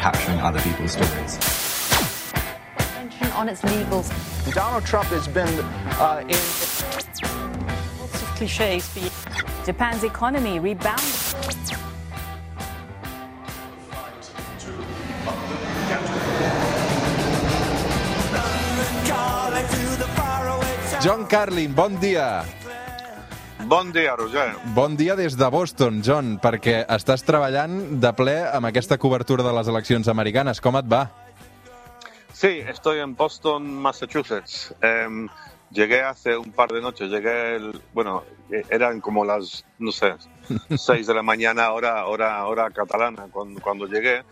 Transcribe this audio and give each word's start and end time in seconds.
capturing 0.00 0.40
other 0.40 0.58
people's 0.60 0.92
stories. 0.92 1.36
On 3.36 3.48
its 3.48 3.60
legals. 3.60 4.08
Donald 4.54 4.84
Trump 4.84 5.08
has 5.12 5.28
been 5.28 5.52
uh, 6.00 6.24
in. 6.24 6.40
Lots 8.00 8.22
of 8.24 8.28
cliches. 8.36 8.88
Japan's 9.66 10.02
economy 10.02 10.58
rebounded. 10.58 11.04
John 21.00 21.26
Carlin, 21.28 21.72
bon 21.72 21.96
dia. 21.96 22.44
Bon 23.66 23.92
dia, 23.92 24.16
Roger. 24.16 24.54
Bon 24.74 24.96
dia 24.96 25.14
des 25.16 25.36
de 25.36 25.46
Boston, 25.52 26.00
John, 26.02 26.38
perquè 26.42 26.80
estàs 26.90 27.22
treballant 27.26 28.00
de 28.00 28.12
ple 28.16 28.36
amb 28.48 28.66
aquesta 28.70 28.98
cobertura 28.98 29.44
de 29.46 29.52
les 29.54 29.68
eleccions 29.68 30.08
americanes. 30.08 30.60
Com 30.64 30.78
et 30.80 30.88
va? 30.90 31.04
Sí, 32.32 32.58
estoy 32.66 33.00
en 33.04 33.14
Boston, 33.14 33.68
Massachusetts. 33.82 34.72
Eh, 34.80 35.26
llegué 35.70 36.02
hace 36.02 36.36
un 36.36 36.52
par 36.52 36.70
de 36.72 36.80
noches, 36.80 37.10
llegué, 37.10 37.56
el, 37.56 37.80
bueno, 37.92 38.24
eh, 38.50 38.64
eran 38.70 39.00
como 39.00 39.24
las, 39.24 39.64
no 39.78 39.92
sé, 39.92 40.14
6 40.76 41.06
de 41.06 41.14
la 41.14 41.22
mañana, 41.22 41.70
hora, 41.72 42.06
hora, 42.06 42.44
hora 42.46 42.70
catalana, 42.70 43.26
cuando, 43.30 43.60
cuando 43.60 43.86
llegué. 43.86 44.24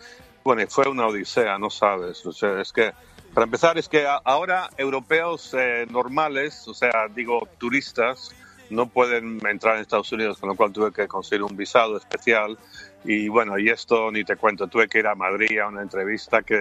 Bueno, 0.42 0.62
fue 0.69 0.88
una 0.88 1.06
odisea, 1.06 1.58
no 1.58 1.70
sabes. 1.70 2.24
O 2.24 2.33
sea, 2.33 2.60
es 2.60 2.72
que, 2.72 2.92
para 3.34 3.45
empezar, 3.45 3.77
es 3.77 3.88
que 3.88 4.06
ahora 4.24 4.70
europeos 4.78 5.52
eh, 5.52 5.86
normales, 5.91 6.66
o 6.66 6.74
sea, 6.74 7.08
digo, 7.14 7.47
turistas, 7.58 8.34
no 8.70 8.86
pueden 8.88 9.45
entrar 9.46 9.77
en 9.77 9.82
Estados 9.82 10.10
Unidos, 10.12 10.38
con 10.38 10.48
lo 10.48 10.56
cual 10.56 10.72
tuve 10.72 10.92
que 10.92 11.08
conseguir 11.08 11.42
un 11.42 11.56
visado 11.56 11.96
especial. 11.96 12.58
Y 13.04 13.28
bueno, 13.28 13.58
y 13.58 13.68
esto 13.68 14.10
ni 14.10 14.24
te 14.24 14.36
cuento, 14.36 14.66
tuve 14.66 14.88
que 14.88 14.98
ir 14.98 15.06
a 15.06 15.14
Madrid 15.14 15.58
a 15.58 15.68
una 15.68 15.82
entrevista 15.82 16.42
que 16.42 16.60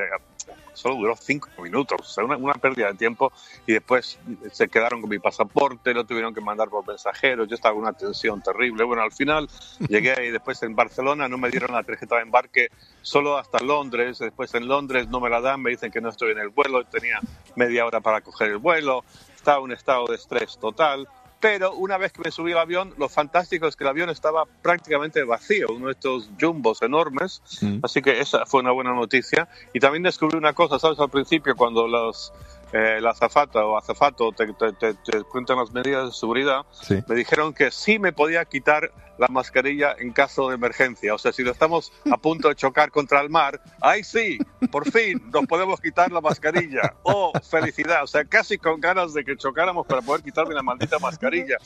solo 0.73 0.95
duró 0.95 1.15
cinco 1.15 1.49
minutos, 1.61 1.99
o 1.99 2.03
sea, 2.03 2.23
una, 2.23 2.37
una 2.37 2.53
pérdida 2.53 2.91
de 2.91 2.93
tiempo. 2.93 3.31
Y 3.65 3.73
después 3.73 4.19
se 4.51 4.67
quedaron 4.67 5.01
con 5.01 5.09
mi 5.09 5.19
pasaporte, 5.19 5.93
lo 5.93 6.05
tuvieron 6.05 6.33
que 6.33 6.41
mandar 6.41 6.69
por 6.69 6.87
mensajeros, 6.87 7.47
yo 7.47 7.55
estaba 7.55 7.73
con 7.73 7.83
una 7.83 7.93
tensión 7.93 8.41
terrible. 8.41 8.83
Bueno, 8.83 9.01
al 9.01 9.11
final 9.11 9.49
llegué 9.89 10.27
y 10.27 10.31
después 10.31 10.61
en 10.63 10.75
Barcelona 10.75 11.27
no 11.27 11.37
me 11.37 11.49
dieron 11.49 11.71
la 11.73 11.83
tarjeta 11.83 12.17
de 12.17 12.21
embarque 12.21 12.69
solo 13.01 13.37
hasta 13.37 13.59
Londres. 13.59 14.19
Después 14.19 14.53
en 14.53 14.67
Londres 14.67 15.07
no 15.09 15.19
me 15.19 15.29
la 15.29 15.41
dan, 15.41 15.61
me 15.61 15.71
dicen 15.71 15.91
que 15.91 16.01
no 16.01 16.09
estoy 16.09 16.31
en 16.31 16.39
el 16.39 16.49
vuelo, 16.49 16.83
tenía 16.85 17.19
media 17.55 17.85
hora 17.85 17.99
para 17.99 18.21
coger 18.21 18.51
el 18.51 18.57
vuelo. 18.57 19.03
Estaba 19.35 19.57
en 19.57 19.63
un 19.65 19.71
estado 19.71 20.05
de 20.07 20.15
estrés 20.15 20.57
total. 20.59 21.07
Pero 21.39 21.73
una 21.75 21.97
vez 21.97 22.11
que 22.13 22.21
me 22.23 22.31
subí 22.31 22.51
al 22.53 22.57
avión, 22.59 22.93
lo 22.97 23.09
fantástico 23.09 23.67
es 23.67 23.75
que 23.75 23.83
el 23.83 23.89
avión 23.89 24.09
estaba 24.09 24.45
prácticamente 24.63 25.23
vacío, 25.23 25.67
uno 25.69 25.85
de 25.87 25.91
estos 25.91 26.29
jumbos 26.41 26.81
enormes. 26.81 27.41
Así 27.83 28.01
que 28.01 28.19
esa 28.19 28.45
fue 28.47 28.61
una 28.61 28.71
buena 28.71 28.93
noticia. 28.93 29.47
Y 29.73 29.79
también 29.79 30.01
descubrí 30.03 30.35
una 30.37 30.53
cosa, 30.53 30.79
¿sabes? 30.79 30.99
Al 30.99 31.09
principio, 31.11 31.55
cuando 31.55 31.87
los, 31.87 32.33
eh, 32.73 32.99
la 33.01 33.11
azafata 33.11 33.63
o 33.65 33.77
azafato 33.77 34.31
te, 34.31 34.51
te, 34.53 34.73
te- 34.73 34.93
te 34.95 35.23
cuentan 35.25 35.57
las 35.57 35.71
medidas 35.71 36.07
de 36.07 36.11
seguridad, 36.13 36.61
Sí. 36.71 37.03
me 37.07 37.15
dijeron 37.15 37.53
que 37.53 37.69
sí 37.69 37.99
me 37.99 38.13
podía 38.13 38.43
quitar 38.45 38.91
la 39.17 39.27
mascarilla 39.27 39.95
en 39.97 40.11
caso 40.11 40.49
de 40.49 40.55
emergencia. 40.55 41.13
O 41.13 41.17
sea, 41.17 41.31
si 41.31 41.43
lo 41.43 41.51
estamos 41.51 41.91
a 42.11 42.17
punto 42.17 42.49
de 42.49 42.55
chocar 42.55 42.91
contra 42.91 43.21
el 43.21 43.29
mar, 43.29 43.59
ahí 43.81 44.03
sí, 44.03 44.37
por 44.71 44.89
fin 44.91 45.21
nos 45.33 45.45
podemos 45.47 45.79
quitar 45.81 46.11
la 46.11 46.21
mascarilla. 46.21 46.93
¡Oh, 47.03 47.31
felicidad! 47.49 48.03
O 48.03 48.07
sea, 48.07 48.25
casi 48.25 48.57
con 48.57 48.79
ganas 48.79 49.13
de 49.13 49.23
que 49.25 49.35
chocáramos 49.37 49.85
para 49.87 50.01
poder 50.01 50.21
quitarme 50.23 50.53
la 50.53 50.61
maldita 50.63 50.99
mascarilla. 50.99 51.57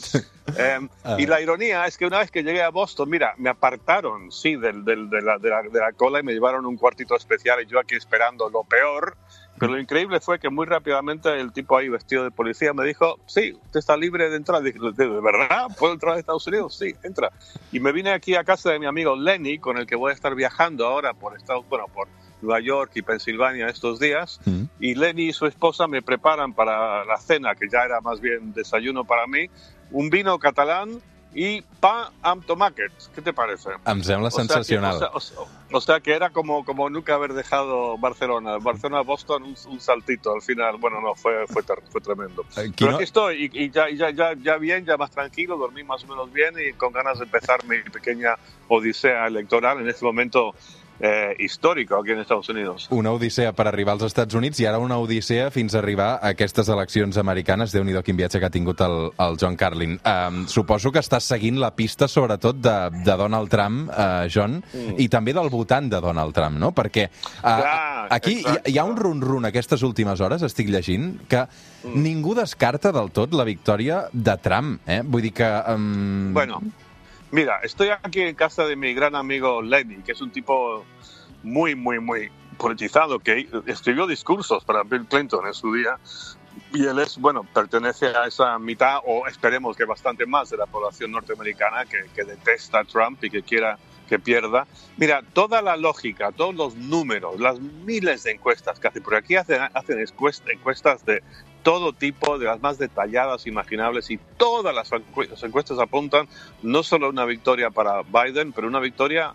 Eh, 0.58 0.80
y 1.18 1.26
la 1.26 1.40
ironía 1.42 1.86
es 1.86 1.98
que 1.98 2.06
una 2.06 2.20
vez 2.20 2.32
que 2.32 2.44
llegué 2.44 2.62
a 2.62 2.70
Boston, 2.70 3.10
mira, 3.10 3.34
me 3.38 3.50
apartaron, 3.50 4.32
sí, 4.32 4.56
del, 4.56 4.84
del- 4.84 5.10
de, 5.10 5.22
la, 5.22 5.38
de 5.38 5.50
la- 5.50 5.62
de 5.64 5.80
la 5.80 5.92
cola 5.94 6.20
y 6.20 6.24
me 6.24 6.34
llevaron 6.34 6.66
un 6.66 6.78
cuartito 6.78 7.16
especial 7.16 7.62
y 7.62 7.66
yo 7.68 7.80
aquí 7.80 7.96
esperando 7.96 8.50
lo 8.50 8.64
peor. 8.64 9.16
Pero 9.62 9.74
lo 9.74 9.80
increíble 9.80 10.20
fue 10.20 10.40
que 10.40 10.50
muy 10.50 10.66
rápidamente 10.66 11.30
el 11.40 11.54
tipo 11.54 11.78
ahí 11.78 11.88
vestido 11.88 12.24
de 12.24 12.32
policía 12.32 12.74
me 12.74 12.84
dijo, 12.84 13.20
sí, 13.28 13.54
usted 13.64 13.80
está 13.80 13.96
libre 13.96 14.28
de 14.28 14.36
entrar. 14.36 14.64
Dije, 14.64 14.80
¿de 14.80 15.08
verdad? 15.08 15.68
¿Puedo 15.78 15.94
entrar 15.94 16.16
a 16.16 16.20
Estados 16.20 16.48
Unidos? 16.48 16.76
Sí, 16.76 16.96
entra. 17.04 17.32
Y 17.72 17.80
me 17.80 17.92
vine 17.92 18.10
aquí 18.10 18.34
a 18.34 18.44
casa 18.44 18.72
de 18.72 18.80
mi 18.80 18.88
amigo 18.88 19.16
Lenny, 19.16 19.60
con 19.60 19.78
el 19.78 19.86
que 19.86 19.96
voy 19.96 20.10
a 20.10 20.16
estar 20.16 20.34
viajando 20.34 20.88
ahora 20.88 21.14
por 21.14 21.38
Estados, 21.38 21.64
bueno, 21.70 21.86
por 21.94 22.08
Nueva 22.42 22.60
York 22.60 22.94
y 22.96 23.04
Pensilvania 23.04 23.68
estos 23.68 24.00
días. 24.00 24.40
Mm. 24.46 24.64
Y 24.80 24.96
Lenny 24.96 25.30
y 25.30 25.34
su 25.34 25.46
esposa 25.46 25.88
me 25.88 26.02
preparan 26.02 26.54
para 26.54 27.06
la 27.06 27.18
cena, 27.18 27.54
que 27.54 27.70
ya 27.70 27.84
era 27.84 28.02
más 28.02 28.20
bien 28.20 28.54
desayuno 28.54 29.06
para 29.06 29.28
mí, 29.28 29.48
un 29.92 30.10
vino 30.10 30.40
catalán 30.40 31.04
y 31.34 31.62
pan 31.80 32.12
amb 32.22 32.46
tomàquets. 32.46 33.10
¿Qué 33.16 33.22
te 33.22 33.32
parece? 33.34 33.70
Em 33.86 34.04
sembla 34.04 34.28
O 34.28 34.32
sea 34.32 34.44
que- 34.44 34.48
sensacional. 34.50 34.96
o, 35.14 35.20
sea, 35.20 35.40
o 35.40 35.48
o 35.74 35.80
sea 35.82 36.02
que 36.02 36.14
era 36.14 36.30
como, 36.32 36.66
como 36.66 36.90
nunca 36.90 37.14
haber 37.16 37.34
dejado 37.34 37.98
Barcelona. 37.98 38.58
Barcelona-Boston, 38.58 39.44
un, 39.44 39.56
un 39.68 39.80
saltito 39.80 40.34
al 40.34 40.42
final. 40.42 40.76
Bueno, 40.78 41.00
no, 41.00 41.16
fue, 41.16 41.48
fue, 41.48 41.64
fue 41.90 42.02
tremendo. 42.02 42.42
Eh, 42.42 42.48
Pero 42.56 42.74
Quino- 42.76 42.96
aquí 42.96 43.04
estoy 43.06 43.50
y, 43.54 43.64
y 43.66 43.70
ya, 43.72 43.90
ya, 43.90 44.10
ya, 44.10 44.34
ya 44.34 44.58
bien, 44.58 44.86
ya 44.86 44.98
más 44.98 45.12
tranquilo, 45.12 45.56
dormí 45.58 45.84
más 45.84 46.04
o 46.04 46.08
menos 46.08 46.32
bien 46.34 46.54
y 46.60 46.74
con 46.74 46.92
ganas 46.92 47.20
de 47.20 47.24
empezar 47.26 47.64
mi 47.66 47.80
pequeña 47.90 48.36
odisea 48.68 49.28
electoral 49.28 49.80
en 49.80 49.88
este 49.88 50.04
momento 50.04 50.54
eh, 51.02 51.36
histórico 51.40 51.98
aquí 52.00 52.12
en 52.12 52.20
Estados 52.20 52.50
Unidos. 52.50 52.88
Una 52.92 53.12
odissea 53.12 53.52
per 53.54 53.68
arribar 53.68 53.94
als 53.98 54.04
Estats 54.04 54.36
Units 54.36 54.60
i 54.62 54.66
ara 54.70 54.80
una 54.80 54.98
odissea 55.02 55.50
fins 55.52 55.76
a 55.76 55.80
arribar 55.80 56.20
a 56.22 56.30
aquestes 56.36 56.70
eleccions 56.70 57.18
americanes. 57.18 57.72
déu 57.72 57.84
nhi 57.84 57.96
quin 58.04 58.18
viatge 58.18 58.40
que 58.40 58.46
ha 58.46 58.50
tingut 58.54 58.82
el, 58.82 59.12
el 59.18 59.38
John 59.40 59.56
Carlin. 59.56 60.00
Um, 60.06 60.46
suposo 60.48 60.92
que 60.92 61.00
estàs 61.00 61.24
seguint 61.28 61.60
la 61.60 61.72
pista, 61.76 62.08
sobretot, 62.08 62.56
de, 62.62 62.76
de 63.06 63.18
Donald 63.18 63.50
Trump, 63.50 63.90
uh, 63.90 64.28
John, 64.30 64.62
Mm. 64.72 64.96
i 65.00 65.08
també 65.10 65.34
del 65.34 65.50
votant 65.50 65.90
de 65.90 66.00
Donald 66.02 66.34
Trump, 66.36 66.58
no? 66.60 66.72
Perquè 66.72 67.08
uh, 67.10 67.42
Clar, 67.42 68.08
aquí 68.10 68.38
hi, 68.40 68.72
hi 68.74 68.78
ha 68.78 68.84
un 68.86 68.96
run-run 68.96 69.46
aquestes 69.46 69.82
últimes 69.84 70.22
hores, 70.22 70.42
estic 70.44 70.70
llegint, 70.70 71.28
que 71.28 71.48
Mm. 71.84 72.04
ningú 72.04 72.36
descarta 72.36 72.92
del 72.92 73.10
tot 73.12 73.34
la 73.34 73.44
victòria 73.44 74.04
de 74.14 74.38
Trump, 74.38 74.82
eh? 74.86 75.02
Vull 75.04 75.24
dir 75.24 75.34
que... 75.34 75.48
Um... 75.74 76.32
Bueno, 76.34 76.62
mira, 77.32 77.60
estoy 77.64 77.90
aquí 77.90 78.22
en 78.22 78.36
casa 78.36 78.66
de 78.66 78.76
mi 78.76 78.94
gran 78.94 79.16
amigo 79.16 79.62
Lenny, 79.62 80.04
que 80.04 80.12
es 80.12 80.22
un 80.22 80.32
tipo 80.32 80.86
muy, 81.44 81.76
muy, 81.76 82.00
muy 82.00 82.32
politizado, 82.58 83.20
que 83.20 83.48
escribió 83.66 84.06
discursos 84.06 84.64
para 84.64 84.84
Bill 84.84 85.06
Clinton 85.08 85.48
en 85.48 85.54
su 85.54 85.74
día. 85.74 85.98
Y 86.74 86.86
él 86.86 87.00
es, 87.00 87.18
bueno, 87.18 87.44
pertenece 87.54 88.08
a 88.08 88.26
esa 88.26 88.60
mitad, 88.60 89.00
o 89.06 89.26
esperemos 89.28 89.76
que 89.76 89.86
bastante 89.86 90.26
más, 90.26 90.50
de 90.50 90.58
la 90.58 90.66
población 90.66 91.12
norteamericana 91.12 91.86
que, 91.86 92.06
que 92.14 92.24
detesta 92.24 92.80
a 92.80 92.84
Trump 92.84 93.24
y 93.24 93.30
que 93.30 93.42
quiera 93.42 93.78
que 94.08 94.20
pierda. 94.20 94.68
Mira, 94.98 95.22
toda 95.34 95.62
la 95.62 95.78
lógica, 95.78 96.32
todos 96.34 96.54
los 96.54 96.76
números, 96.76 97.40
las 97.40 97.60
miles 97.60 98.24
de 98.24 98.32
encuestas 98.32 98.80
que 98.80 98.90
hacen, 98.90 99.02
porque 99.02 99.18
aquí 99.18 99.36
hacen, 99.38 99.62
hacen 99.74 100.00
encuest- 100.00 100.44
encuestas 100.52 101.06
de 101.06 101.24
todo 101.64 101.94
tipo, 101.94 102.38
de 102.38 102.46
las 102.46 102.62
más 102.62 102.78
detalladas 102.78 103.46
imaginables, 103.48 104.10
y 104.12 104.18
todas 104.38 104.74
las 104.74 104.92
encu- 104.92 105.30
las 105.30 105.44
encuestas 105.44 105.80
apuntan 105.80 106.28
no 106.62 106.84
solo 106.84 107.08
a 107.08 107.10
una 107.10 107.26
victoria 107.26 107.70
para 107.70 108.02
Biden, 108.04 108.52
pero 108.54 108.68
una 108.68 108.80
victoria 108.80 109.34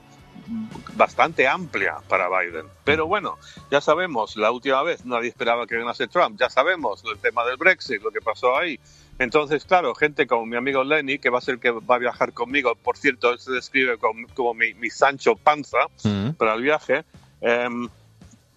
bastante 0.94 1.46
amplia 1.48 1.96
para 2.08 2.28
Biden. 2.28 2.66
Pero 2.84 3.06
bueno, 3.06 3.36
ya 3.70 3.80
sabemos, 3.80 4.36
la 4.36 4.50
última 4.50 4.82
vez 4.82 5.04
nadie 5.04 5.28
esperaba 5.28 5.66
que 5.66 5.76
ganase 5.76 6.06
Trump, 6.08 6.38
ya 6.38 6.48
sabemos 6.50 7.02
el 7.04 7.18
tema 7.18 7.44
del 7.44 7.56
Brexit, 7.56 8.02
lo 8.02 8.10
que 8.10 8.20
pasó 8.20 8.56
ahí. 8.56 8.78
Entonces, 9.18 9.64
claro, 9.64 9.94
gente 9.94 10.26
como 10.26 10.46
mi 10.46 10.56
amigo 10.56 10.84
Lenny, 10.84 11.18
que 11.18 11.30
va 11.30 11.38
a 11.38 11.40
ser 11.40 11.54
el 11.54 11.60
que 11.60 11.70
va 11.70 11.96
a 11.96 11.98
viajar 11.98 12.32
conmigo, 12.32 12.74
por 12.74 12.96
cierto, 12.96 13.30
él 13.32 13.38
se 13.38 13.50
describe 13.50 13.98
como, 13.98 14.26
como 14.34 14.54
mi, 14.54 14.74
mi 14.74 14.90
Sancho 14.90 15.36
Panza 15.36 15.78
Mm. 16.04 16.30
para 16.32 16.54
el 16.54 16.62
viaje, 16.62 17.04
em, 17.40 17.88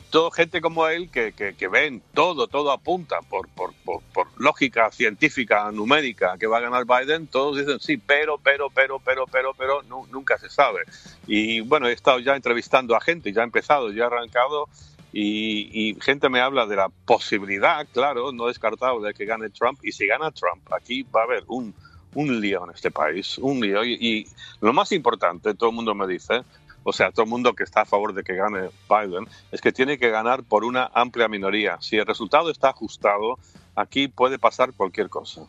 todo 0.09 0.31
gente 0.31 0.61
como 0.61 0.87
él 0.87 1.09
que, 1.11 1.33
que, 1.33 1.55
que 1.55 1.67
ven 1.67 2.01
todo, 2.13 2.47
todo 2.47 2.71
apunta 2.71 3.19
por, 3.29 3.47
por, 3.49 3.73
por, 3.85 4.01
por 4.13 4.27
lógica 4.37 4.91
científica, 4.91 5.71
numérica, 5.71 6.37
que 6.39 6.47
va 6.47 6.57
a 6.57 6.61
ganar 6.61 6.85
Biden, 6.85 7.27
todos 7.27 7.57
dicen 7.57 7.79
sí, 7.79 7.97
pero, 7.97 8.37
pero, 8.37 8.69
pero, 8.69 8.99
pero, 8.99 9.25
pero, 9.27 9.53
pero, 9.57 9.81
nu- 9.83 10.07
nunca 10.07 10.37
se 10.37 10.49
sabe. 10.49 10.81
Y 11.27 11.61
bueno, 11.61 11.87
he 11.87 11.93
estado 11.93 12.19
ya 12.19 12.35
entrevistando 12.35 12.95
a 12.95 13.01
gente, 13.01 13.31
ya 13.33 13.41
he 13.41 13.45
empezado, 13.45 13.91
ya 13.91 14.03
he 14.03 14.07
arrancado, 14.07 14.67
y, 15.11 15.89
y 15.91 15.95
gente 16.01 16.29
me 16.29 16.39
habla 16.41 16.65
de 16.65 16.75
la 16.75 16.89
posibilidad, 16.89 17.87
claro, 17.93 18.31
no 18.31 18.47
descartado 18.47 19.01
de 19.01 19.13
que 19.13 19.25
gane 19.25 19.49
Trump, 19.49 19.79
y 19.83 19.91
si 19.91 20.07
gana 20.07 20.31
Trump, 20.31 20.63
aquí 20.73 21.03
va 21.03 21.21
a 21.21 21.23
haber 21.25 21.43
un, 21.47 21.73
un 22.13 22.39
lío 22.41 22.63
en 22.65 22.71
este 22.75 22.91
país, 22.91 23.37
un 23.39 23.59
lío, 23.59 23.83
y, 23.83 23.93
y 23.99 24.27
lo 24.61 24.73
más 24.73 24.91
importante, 24.91 25.53
todo 25.55 25.69
el 25.69 25.75
mundo 25.75 25.95
me 25.95 26.07
dice, 26.07 26.43
o 26.83 26.93
sea, 26.93 27.11
todo 27.11 27.23
el 27.23 27.29
mundo 27.29 27.53
que 27.53 27.63
está 27.63 27.81
a 27.81 27.85
favor 27.85 28.13
de 28.13 28.23
que 28.23 28.35
gane 28.35 28.69
Biden, 28.89 29.27
es 29.51 29.61
que 29.61 29.71
tiene 29.71 29.97
que 29.97 30.09
ganar 30.09 30.43
por 30.43 30.63
una 30.63 30.89
amplia 30.93 31.27
minoría. 31.27 31.77
Si 31.81 31.97
el 31.97 32.05
resultado 32.05 32.49
está 32.51 32.69
ajustado, 32.69 33.37
aquí 33.75 34.07
puede 34.07 34.39
pasar 34.39 34.73
cualquier 34.73 35.09
cosa. 35.09 35.41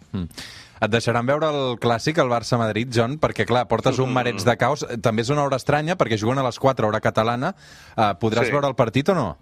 Et 0.81 0.89
deixaran 0.89 1.27
veure 1.29 1.45
el 1.53 1.75
clàssic, 1.77 2.17
el 2.23 2.31
Barça-Madrid, 2.33 2.89
John, 2.95 3.19
perquè, 3.21 3.45
clar, 3.45 3.67
portes 3.69 3.99
un 4.01 4.15
mareig 4.15 4.41
de 4.41 4.55
caos. 4.57 4.87
També 5.05 5.21
és 5.21 5.29
una 5.29 5.43
hora 5.45 5.59
estranya, 5.61 5.93
perquè 6.01 6.17
juguen 6.17 6.39
a 6.41 6.45
les 6.47 6.57
4, 6.59 6.89
hora 6.89 7.03
catalana. 7.05 7.51
Uh, 7.97 8.15
podràs 8.17 8.49
Sí. 8.49 8.55
veure 8.55 8.67
el 8.67 8.75
partit 8.75 9.11
o 9.11 9.15
no? 9.15 9.37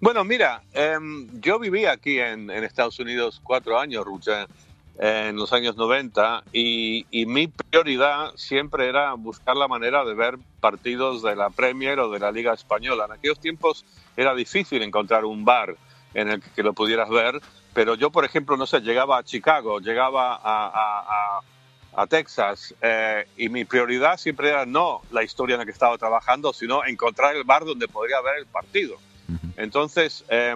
Bueno, 0.00 0.24
mira, 0.24 0.62
em, 0.72 1.28
yo 1.40 1.58
viví 1.58 1.84
aquí 1.84 2.18
en, 2.18 2.48
en 2.50 2.64
Estados 2.64 2.98
Unidos 2.98 3.40
cuatro 3.44 3.78
años, 3.78 4.04
Rucha, 4.06 4.46
en 4.98 5.36
los 5.36 5.52
años 5.52 5.76
90 5.76 6.44
y, 6.52 7.06
y, 7.10 7.26
mi 7.26 7.48
prioridad 7.48 8.32
siempre 8.36 8.88
era 8.88 9.14
buscar 9.14 9.56
la 9.56 9.66
manera 9.66 10.04
de 10.04 10.14
ver 10.14 10.38
partidos 10.60 11.22
de 11.22 11.34
la 11.34 11.50
Premier 11.50 11.98
o 11.98 12.10
de 12.10 12.20
la 12.20 12.30
Liga 12.30 12.52
Española. 12.54 13.06
En 13.06 13.12
aquellos 13.12 13.40
tiempos 13.40 13.84
era 14.16 14.34
difícil 14.34 14.82
encontrar 14.82 15.24
un 15.24 15.44
bar 15.44 15.76
en 16.14 16.28
el 16.28 16.40
que 16.40 16.62
lo 16.62 16.74
pudieras 16.74 17.10
ver, 17.10 17.40
pero 17.72 17.96
yo, 17.96 18.10
por 18.10 18.24
ejemplo, 18.24 18.56
no 18.56 18.66
sé, 18.66 18.80
llegaba 18.80 19.18
a 19.18 19.24
Chicago, 19.24 19.80
llegaba 19.80 20.36
a, 20.36 20.40
a, 20.44 21.40
a 21.96 22.06
Texas 22.06 22.74
eh, 22.80 23.26
y 23.36 23.48
mi 23.48 23.64
prioridad 23.64 24.16
siempre 24.16 24.50
era 24.50 24.64
no 24.64 25.02
la 25.10 25.24
historia 25.24 25.54
en 25.54 25.60
la 25.60 25.64
que 25.64 25.72
estaba 25.72 25.98
trabajando, 25.98 26.52
sino 26.52 26.84
encontrar 26.84 27.34
el 27.34 27.42
bar 27.42 27.64
donde 27.64 27.88
podría 27.88 28.20
ver 28.20 28.38
el 28.38 28.46
partido. 28.46 28.96
Entonces, 29.56 30.24
eh, 30.28 30.54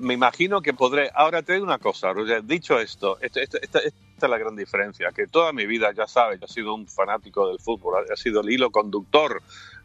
me 0.00 0.14
imagino 0.14 0.62
que 0.62 0.74
podré. 0.74 1.10
Ahora 1.14 1.42
te 1.42 1.52
digo 1.52 1.64
una 1.64 1.78
cosa, 1.78 2.12
Roger. 2.12 2.44
Dicho 2.44 2.78
esto, 2.78 3.18
esta, 3.20 3.40
esta, 3.40 3.78
es 3.78 3.94
la 4.20 4.38
gran 4.38 4.56
diferencia: 4.56 5.12
que 5.12 5.26
toda 5.26 5.52
mi 5.52 5.66
vida, 5.66 5.92
ya 5.92 6.06
sabes, 6.06 6.40
yo 6.40 6.46
he 6.46 6.48
sido 6.48 6.74
un 6.74 6.88
fanático 6.88 7.48
del 7.48 7.60
fútbol, 7.60 8.04
ha 8.10 8.16
sido 8.16 8.40
el 8.40 8.50
hilo 8.50 8.70
conductor 8.70 9.42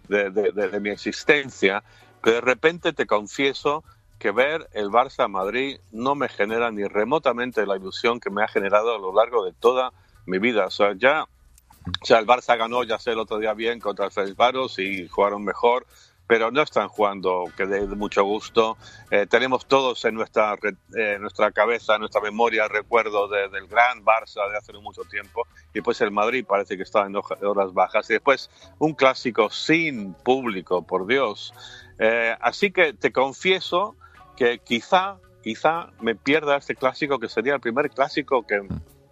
de, 0.07 0.29
de, 0.31 0.51
de, 0.51 0.69
de 0.69 0.79
mi 0.79 0.89
existencia. 0.89 1.83
Pero 2.21 2.37
de 2.37 2.41
repente 2.41 2.93
te 2.93 3.05
confieso 3.05 3.83
que 4.17 4.31
ver 4.31 4.67
el 4.73 4.89
Barça 4.89 5.29
Madrid 5.29 5.79
no 5.91 6.15
me 6.15 6.29
genera 6.29 6.71
ni 6.71 6.85
remotamente 6.85 7.65
la 7.65 7.75
ilusión 7.75 8.19
que 8.19 8.29
me 8.29 8.43
ha 8.43 8.47
generado 8.47 8.95
a 8.95 8.99
lo 8.99 9.13
largo 9.13 9.45
de 9.45 9.53
toda 9.53 9.91
mi 10.25 10.39
vida. 10.39 10.65
O 10.65 10.71
sea, 10.71 10.93
ya, 10.97 11.23
o 11.23 12.05
sea, 12.05 12.19
el 12.19 12.25
Barça 12.25 12.57
ganó, 12.57 12.83
ya 12.83 12.97
sé, 12.97 13.11
el 13.11 13.19
otro 13.19 13.37
día 13.37 13.53
bien 13.53 13.79
contra 13.79 14.05
el 14.05 14.11
Ferencváros 14.11 14.79
y 14.79 15.07
jugaron 15.07 15.43
mejor 15.43 15.85
pero 16.27 16.51
no 16.51 16.61
están 16.61 16.87
jugando 16.87 17.45
que 17.55 17.65
de, 17.65 17.85
mucho 17.87 18.23
gusto. 18.23 18.77
Eh, 19.11 19.27
tenemos 19.27 19.65
todos 19.65 20.03
en 20.05 20.15
nuestra, 20.15 20.55
eh, 20.97 21.17
nuestra 21.19 21.51
cabeza, 21.51 21.95
en 21.95 22.01
nuestra 22.01 22.21
memoria, 22.21 22.67
recuerdo 22.67 23.27
de, 23.27 23.49
del 23.49 23.67
gran 23.67 24.03
Barça 24.03 24.49
de 24.49 24.57
hace 24.57 24.73
mucho 24.73 25.03
tiempo, 25.03 25.47
y 25.73 25.81
pues 25.81 26.01
el 26.01 26.11
Madrid 26.11 26.45
parece 26.47 26.77
que 26.77 26.83
está 26.83 27.05
en 27.05 27.15
horas 27.15 27.73
bajas, 27.73 28.09
y 28.09 28.13
después 28.13 28.49
un 28.79 28.93
clásico 28.93 29.49
sin 29.49 30.13
público, 30.13 30.85
por 30.85 31.07
Dios. 31.07 31.53
Eh, 31.99 32.35
así 32.41 32.71
que 32.71 32.93
te 32.93 33.11
confieso 33.11 33.95
que 34.35 34.59
quizá, 34.59 35.17
quizá 35.43 35.91
me 36.01 36.15
pierda 36.15 36.57
este 36.57 36.75
clásico 36.75 37.19
que 37.19 37.29
sería 37.29 37.53
el 37.53 37.61
primer 37.61 37.89
clásico 37.89 38.45
que 38.45 38.61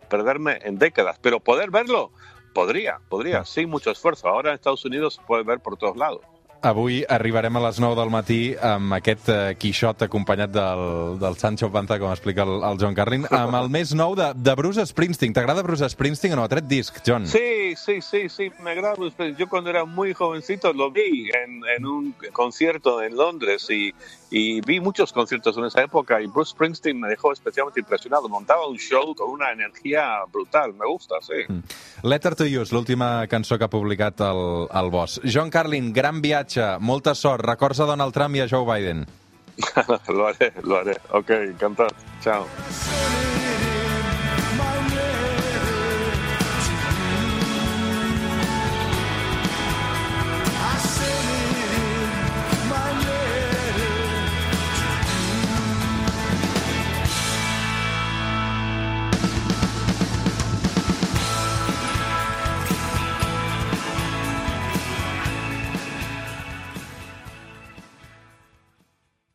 perderme 0.10 0.60
en 0.64 0.78
décadas, 0.78 1.18
pero 1.22 1.40
poder 1.40 1.72
verlo, 1.72 2.12
podría, 2.54 3.00
podría, 3.10 3.46
sin 3.46 3.70
mucho 3.70 3.92
esfuerzo. 3.92 4.28
Ahora 4.28 4.50
en 4.50 4.56
Estados 4.56 4.84
Unidos 4.86 5.16
se 5.16 5.22
puede 5.24 5.44
ver 5.44 5.60
por 5.60 5.78
todos 5.78 5.96
lados. 5.96 6.22
Avui 6.64 7.02
arribarem 7.12 7.58
a 7.60 7.62
les 7.66 7.80
9 7.84 7.98
del 8.00 8.12
matí 8.14 8.38
amb 8.56 8.96
aquest 8.96 9.28
uh, 9.28 9.40
Quixot 9.60 10.06
acompanyat 10.06 10.54
del, 10.54 10.84
del 11.20 11.36
Sancho 11.36 11.68
Panza, 11.74 11.98
com 12.00 12.14
explica 12.14 12.46
el, 12.48 12.54
el 12.64 12.80
John 12.80 12.96
Carlin, 12.96 13.26
amb 13.28 13.58
el 13.60 13.68
més 13.74 13.92
nou 14.00 14.16
de, 14.16 14.30
de 14.34 14.54
Bruce 14.56 14.86
Springsteen. 14.88 15.36
T'agrada 15.36 15.66
Bruce 15.68 15.90
Springsteen 15.92 16.38
o 16.38 16.40
no? 16.40 16.46
Ha 16.48 16.52
tret 16.54 16.70
disc, 16.72 17.02
John? 17.04 17.28
Sí, 17.28 17.76
sí, 17.76 18.00
sí, 18.02 18.30
sí, 18.32 18.48
me 18.64 18.72
agrada 18.72 18.96
Bruce 18.96 19.12
Springsteen. 19.12 19.42
Yo 19.44 19.50
cuando 19.50 19.72
era 19.72 19.84
muy 19.84 20.14
jovencito 20.14 20.72
lo 20.72 20.90
vi 20.92 21.30
en, 21.36 21.62
en 21.76 21.86
un 21.86 22.16
concierto 22.32 23.02
en 23.04 23.18
Londres 23.18 23.68
y, 23.70 23.94
y 24.32 24.62
vi 24.62 24.80
muchos 24.80 25.12
conciertos 25.12 25.58
en 25.58 25.66
esa 25.66 25.84
época 25.84 26.22
y 26.22 26.28
Bruce 26.28 26.52
Springsteen 26.52 26.98
me 26.98 27.10
dejó 27.10 27.34
especialmente 27.34 27.82
impresionado. 27.82 28.30
Montaba 28.30 28.68
un 28.68 28.78
show 28.78 29.14
con 29.16 29.32
una 29.32 29.52
energía 29.52 30.20
brutal, 30.32 30.74
me 30.74 30.86
gusta, 30.86 31.16
sí. 31.20 31.44
Mm. 31.48 31.60
Letter 32.04 32.36
to 32.36 32.46
You 32.46 32.60
és 32.66 32.72
l'última 32.76 33.24
cançó 33.32 33.56
que 33.56 33.64
ha 33.64 33.72
publicat 33.72 34.20
el, 34.26 34.42
el 34.68 34.90
Boss. 34.92 35.22
John 35.24 35.48
Carlin, 35.50 35.94
gran 35.96 36.20
viatge, 36.22 36.53
molta 36.80 37.14
sort, 37.14 37.46
records 37.46 37.80
a 37.80 37.86
Donald 37.86 38.14
Trump 38.14 38.36
i 38.36 38.44
a 38.44 38.48
Joe 38.48 38.66
Biden. 38.66 39.06
lo 40.08 40.28
haré, 40.28 40.54
lo 40.64 40.78
haré. 40.78 40.98
Ok, 41.12 41.30
encantado. 41.30 41.90
Chao. 42.22 42.48